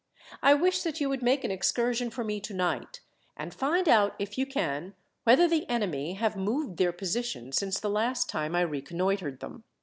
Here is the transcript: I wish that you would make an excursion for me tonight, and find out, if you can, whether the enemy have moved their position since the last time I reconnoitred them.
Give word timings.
I 0.41 0.55
wish 0.55 0.81
that 0.81 0.99
you 0.99 1.09
would 1.09 1.21
make 1.21 1.43
an 1.43 1.51
excursion 1.51 2.09
for 2.09 2.23
me 2.23 2.39
tonight, 2.41 3.01
and 3.37 3.53
find 3.53 3.87
out, 3.87 4.15
if 4.17 4.35
you 4.35 4.47
can, 4.47 4.95
whether 5.25 5.47
the 5.47 5.69
enemy 5.69 6.13
have 6.15 6.35
moved 6.35 6.77
their 6.77 6.91
position 6.91 7.51
since 7.51 7.79
the 7.79 7.87
last 7.87 8.27
time 8.27 8.55
I 8.55 8.61
reconnoitred 8.61 9.41
them. 9.41 9.63